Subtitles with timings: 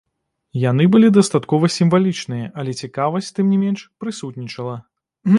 [0.61, 4.75] Яны былі дастаткова сімвалічныя, але цікавасць, тым не менш, прысутнічала.